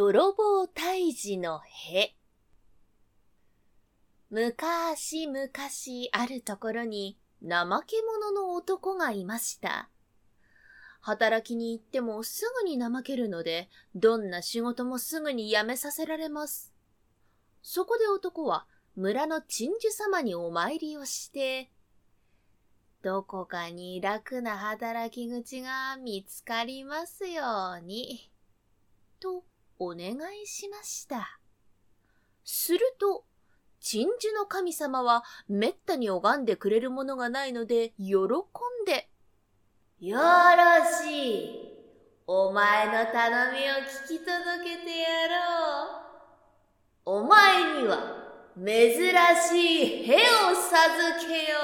[0.00, 2.14] 泥棒退治のへ。
[4.30, 9.88] むかしむかしあるところに怠け者の男がいました。
[11.00, 16.72] 働きに行ってもすぐに怠けるので、どんな仕事もすぐに辞めさせられます。
[17.60, 21.72] そこで男は村の鎮守様にお参りをして、
[23.02, 28.30] どこかに楽な働き口が見つかりますように、
[29.18, 29.42] と
[29.78, 31.38] お願いしました。
[32.44, 33.24] すると、
[33.80, 38.16] 鎮守の神様はめったに拝んでくれるものがないので喜ん
[38.86, 39.08] で、
[40.00, 40.24] よろ
[41.06, 41.68] しい。
[42.26, 43.74] お前の頼みを
[44.06, 45.34] 聞き届けてやろ
[47.06, 47.06] う。
[47.06, 47.98] お前には
[48.56, 49.00] 珍し
[50.02, 50.18] い兵を
[50.54, 51.58] 授けよう。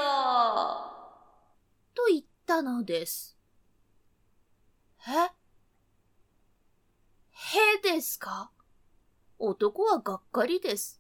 [1.95, 3.37] と言ったのです。
[5.07, 5.30] え？
[7.47, 8.51] へですか？
[9.39, 10.99] 男はがっかりです。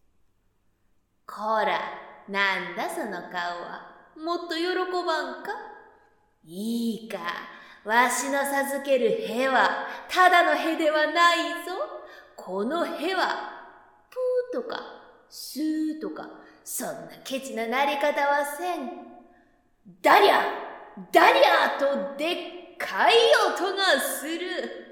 [1.26, 1.80] こら、
[2.28, 3.80] なんだその顔は？
[4.14, 4.66] もっと喜
[5.06, 5.52] ばんか？
[6.44, 7.18] いいか、
[7.84, 11.72] わしの授けるへは、ただのへではないぞ。
[12.36, 13.70] このへは、
[14.10, 14.82] ぷーとか、
[15.30, 16.28] すーとか、
[16.62, 18.90] そんなケチななり方はせん。
[20.02, 20.42] ダリャ
[21.10, 23.14] ダリャとでっかい
[23.56, 24.83] 音がする。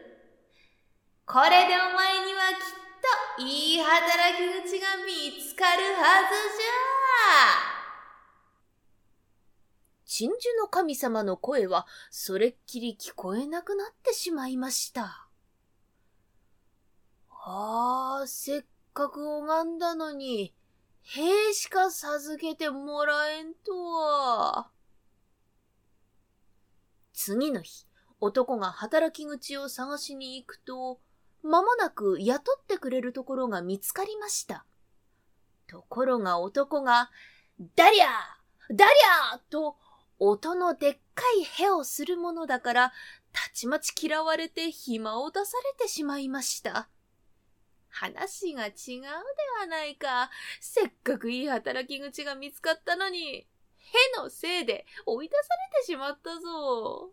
[1.24, 2.58] これでお前にはきっ
[3.38, 7.72] といい働き口が見つかるはずじゃ。
[10.04, 15.28] 鎮守の神様の声はそれっきり聞こえなくなってしまいました。
[17.30, 20.52] ああ、せっかく拝んだのに、
[21.02, 24.70] 兵しか授けてもらえんとは。
[27.14, 27.86] 次の日、
[28.20, 31.00] 男が働き口を探しに行くと、
[31.42, 34.64] 間もなく雇ってくれるところが見つかりました。
[35.66, 37.10] ところが男が、
[37.76, 39.76] ダリャーダリャーと
[40.18, 42.92] 音のでっかいへをするものだから、
[43.32, 46.88] たちまち嫌われて暇を出されてしまいました。
[47.88, 49.08] 話が違うで
[49.60, 50.30] はないか。
[50.60, 53.46] せっかくいい働き口が見つかったのに、へ
[54.16, 55.42] のせいで追い出さ
[55.74, 57.10] れてしまったぞ。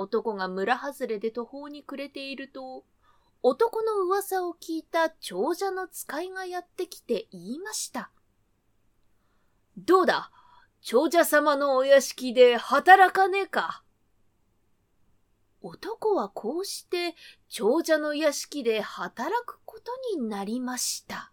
[0.00, 2.84] 男が村外れで途方に暮れていると、
[3.42, 8.10] 男の噂を聞いた長者の使いがやってきて言いました。
[9.76, 10.30] どうだ？
[10.80, 13.82] 長者様のお屋敷で働かねえか？
[15.60, 17.14] 男はこうして
[17.50, 21.30] 長者の屋敷で働くことになりました。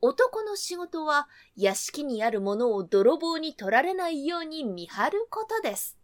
[0.00, 5.98] 男の仕事は屋敷にあるものを泥棒に取られないように見張ることです。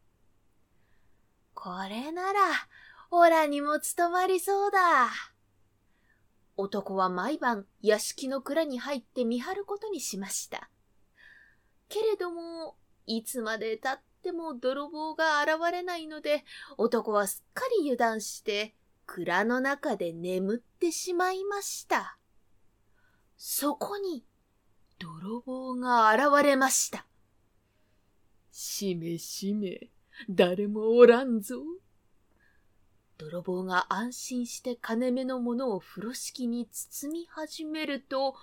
[1.62, 2.40] これなら、
[3.10, 5.10] オラにも務まりそうだ。
[6.56, 10.70] 男は毎晩屋敷の蔵に入って見張ることにしました。
[11.90, 16.46] けれども、いつまで経っても泥棒が現れないので、
[16.78, 22.16] 男はすっかり油断して、蔵の中で眠ってしまいました。
[23.36, 24.24] そこに、
[24.98, 27.04] 泥棒が現れました。
[28.50, 29.90] しめしめ。
[30.28, 31.62] 誰もおらんぞ。
[33.18, 38.34] 泥棒が安心して金目のものを風呂敷に包み始めると、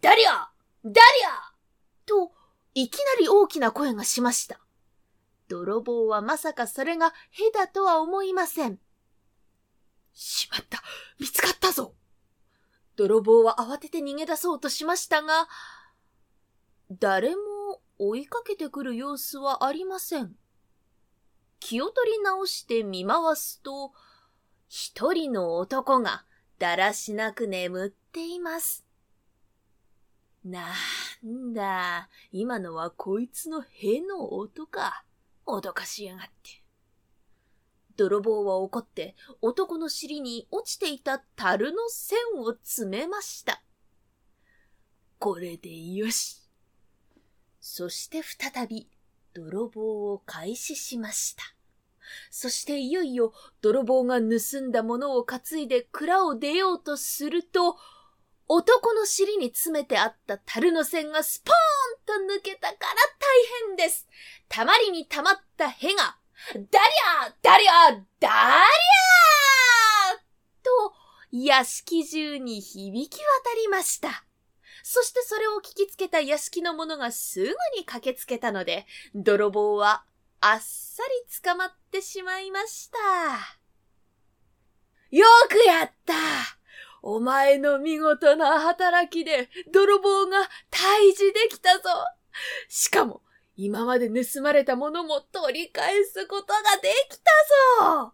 [0.00, 0.50] ダリア
[0.84, 1.52] ダリア
[2.06, 2.32] と、
[2.74, 4.60] いきなり大きな声がしました。
[5.48, 8.78] 泥棒はまさかそれがヘだとは思いません。
[10.14, 10.82] しまった、
[11.18, 11.94] 見つかったぞ
[12.96, 15.48] 泥棒は慌てて逃げ出そうとしましたが、
[16.90, 20.36] 誰も追いかけてくる様子はありません。
[21.64, 23.92] 気を取り直して見回すと、
[24.68, 26.24] 一人の男が
[26.58, 28.84] だらしなく眠っています。
[30.44, 30.66] な
[31.24, 35.04] んだ、今のはこいつのへの音か。
[35.46, 36.64] 脅かしやがって。
[37.96, 43.62] 泥棒は怒って男の尻に落ちていた樽の線を詰めました。
[45.20, 46.42] これでよし。
[47.60, 48.88] そして再び
[49.34, 51.51] 泥棒を開始しました。
[52.30, 57.76] そしていよいよ泥棒が盗んだものを担いで蔵を出ようとすると、
[58.48, 64.06] 男の尻に詰めてあった樽の線がスポーンと抜けたから大変です。
[64.48, 66.16] たまりにたまったへが、
[66.54, 70.22] ダリャーダリャーダリャー
[70.62, 70.92] と、
[71.30, 73.24] 屋敷中に響き渡
[73.56, 74.26] りました。
[74.82, 77.46] そしてそれを聞きつけた屋敷の者がすぐ
[77.78, 80.04] に駆けつけたので、泥棒は
[80.44, 82.98] あっさり捕まってしまいました。
[85.12, 86.14] よくやった
[87.00, 90.38] お前の見事な働きで泥棒が
[90.70, 91.90] 退治できたぞ
[92.68, 93.22] しかも
[93.56, 97.18] 今まで盗まれたものも取り返すことができ
[97.78, 98.12] たぞ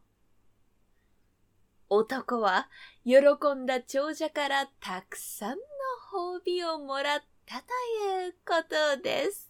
[1.88, 2.68] 男は
[3.04, 3.20] 喜
[3.54, 5.56] んだ長者からたくさんの
[6.12, 7.64] 褒美をもらったと
[8.24, 9.47] いうことです。